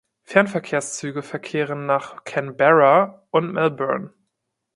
Fernverkehrszüge 0.23 1.21
verkehren 1.21 1.85
nach 1.85 2.23
Canberra 2.23 3.23
und 3.29 3.51
Melbourne. 3.53 4.09